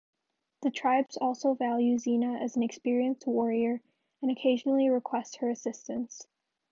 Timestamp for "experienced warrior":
2.63-3.83